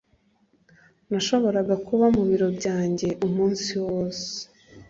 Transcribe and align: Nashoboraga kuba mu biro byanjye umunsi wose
Nashoboraga 1.09 1.75
kuba 1.87 2.05
mu 2.15 2.23
biro 2.29 2.47
byanjye 2.57 3.07
umunsi 3.25 3.71
wose 3.85 4.29